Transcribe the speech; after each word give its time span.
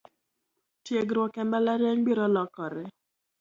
Tiegruok 0.85 1.33
embalariany 1.43 2.01
biro 2.07 2.27
lokore 2.35 2.83